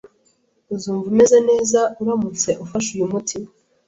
Uzumva 0.75 1.05
umeze 1.13 1.37
neza 1.49 1.79
uramutse 2.01 2.49
ufashe 2.63 2.89
uyu 2.95 3.11
muti. 3.11 3.37